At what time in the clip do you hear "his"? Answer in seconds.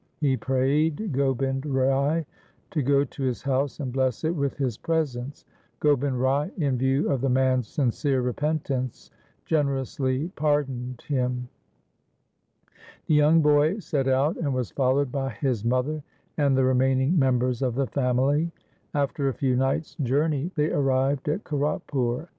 3.23-3.43, 4.57-4.75, 15.33-15.63